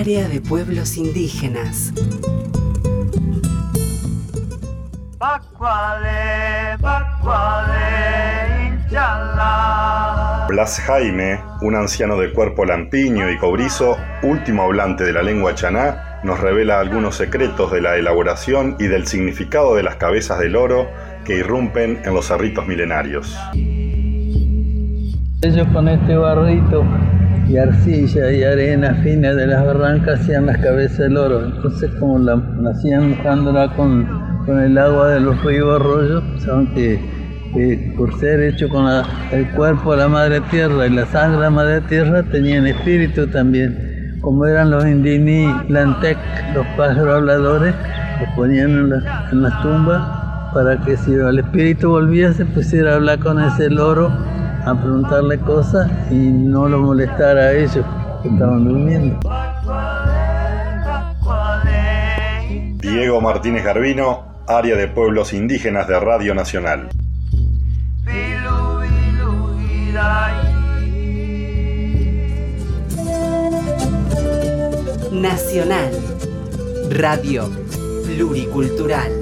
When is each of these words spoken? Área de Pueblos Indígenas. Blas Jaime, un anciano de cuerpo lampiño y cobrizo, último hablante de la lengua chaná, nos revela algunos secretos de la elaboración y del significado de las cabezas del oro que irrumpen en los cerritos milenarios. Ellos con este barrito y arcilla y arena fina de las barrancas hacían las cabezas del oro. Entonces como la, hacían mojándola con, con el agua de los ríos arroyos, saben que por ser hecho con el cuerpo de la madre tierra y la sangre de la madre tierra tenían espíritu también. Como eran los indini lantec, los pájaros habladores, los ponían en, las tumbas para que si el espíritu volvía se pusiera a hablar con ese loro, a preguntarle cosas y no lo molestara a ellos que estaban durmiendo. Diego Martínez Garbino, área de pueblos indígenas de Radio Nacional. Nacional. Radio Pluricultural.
Área 0.00 0.26
de 0.28 0.40
Pueblos 0.40 0.96
Indígenas. 0.96 1.92
Blas 10.48 10.80
Jaime, 10.80 11.40
un 11.60 11.74
anciano 11.74 12.16
de 12.18 12.32
cuerpo 12.32 12.64
lampiño 12.64 13.30
y 13.30 13.36
cobrizo, 13.36 13.98
último 14.22 14.62
hablante 14.62 15.04
de 15.04 15.12
la 15.12 15.22
lengua 15.22 15.54
chaná, 15.54 16.18
nos 16.24 16.40
revela 16.40 16.80
algunos 16.80 17.16
secretos 17.16 17.70
de 17.70 17.82
la 17.82 17.96
elaboración 17.96 18.76
y 18.78 18.86
del 18.86 19.06
significado 19.06 19.74
de 19.74 19.82
las 19.82 19.96
cabezas 19.96 20.38
del 20.38 20.56
oro 20.56 20.88
que 21.26 21.36
irrumpen 21.36 22.00
en 22.06 22.14
los 22.14 22.28
cerritos 22.28 22.66
milenarios. 22.66 23.38
Ellos 25.42 25.68
con 25.74 25.88
este 25.88 26.16
barrito 26.16 26.86
y 27.50 27.56
arcilla 27.56 28.30
y 28.30 28.44
arena 28.44 28.94
fina 29.02 29.34
de 29.34 29.46
las 29.46 29.64
barrancas 29.66 30.20
hacían 30.20 30.46
las 30.46 30.58
cabezas 30.58 30.98
del 30.98 31.16
oro. 31.16 31.46
Entonces 31.46 31.90
como 31.98 32.18
la, 32.18 32.40
hacían 32.70 33.10
mojándola 33.10 33.74
con, 33.74 34.06
con 34.46 34.60
el 34.60 34.78
agua 34.78 35.08
de 35.08 35.20
los 35.20 35.42
ríos 35.44 35.80
arroyos, 35.80 36.22
saben 36.44 36.72
que 36.74 37.20
por 37.96 38.16
ser 38.20 38.40
hecho 38.40 38.68
con 38.68 38.86
el 39.32 39.50
cuerpo 39.50 39.92
de 39.92 39.98
la 39.98 40.08
madre 40.08 40.40
tierra 40.42 40.86
y 40.86 40.90
la 40.90 41.04
sangre 41.06 41.38
de 41.38 41.42
la 41.42 41.50
madre 41.50 41.80
tierra 41.82 42.22
tenían 42.22 42.66
espíritu 42.66 43.26
también. 43.26 44.18
Como 44.20 44.46
eran 44.46 44.70
los 44.70 44.86
indini 44.86 45.52
lantec, 45.68 46.18
los 46.54 46.66
pájaros 46.76 47.16
habladores, 47.16 47.74
los 48.20 48.28
ponían 48.36 48.70
en, 48.70 49.42
las 49.42 49.62
tumbas 49.62 50.52
para 50.54 50.78
que 50.82 50.96
si 50.96 51.14
el 51.14 51.38
espíritu 51.38 51.90
volvía 51.90 52.32
se 52.32 52.44
pusiera 52.44 52.92
a 52.92 52.94
hablar 52.96 53.18
con 53.18 53.40
ese 53.40 53.70
loro, 53.70 54.12
a 54.64 54.74
preguntarle 54.74 55.38
cosas 55.40 55.90
y 56.10 56.14
no 56.14 56.68
lo 56.68 56.78
molestara 56.78 57.40
a 57.40 57.52
ellos 57.52 57.84
que 58.22 58.28
estaban 58.28 58.64
durmiendo. 58.64 59.20
Diego 62.80 63.20
Martínez 63.20 63.64
Garbino, 63.64 64.24
área 64.46 64.76
de 64.76 64.88
pueblos 64.88 65.32
indígenas 65.32 65.86
de 65.88 66.00
Radio 66.00 66.34
Nacional. 66.34 66.88
Nacional. 75.12 75.90
Radio 76.90 77.48
Pluricultural. 78.06 79.12